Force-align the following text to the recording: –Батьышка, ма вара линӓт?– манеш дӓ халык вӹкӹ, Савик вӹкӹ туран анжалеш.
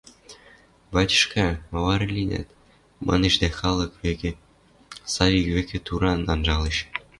–Батьышка, 0.93 1.43
ма 1.71 1.79
вара 1.85 2.07
линӓт?– 2.15 2.49
манеш 3.07 3.33
дӓ 3.41 3.49
халык 3.59 3.91
вӹкӹ, 4.01 4.31
Савик 5.13 5.47
вӹкӹ 5.55 5.77
туран 5.85 6.19
анжалеш. 6.33 6.77